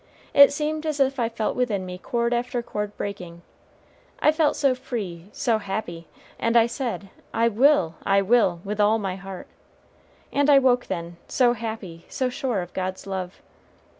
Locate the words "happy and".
5.59-6.57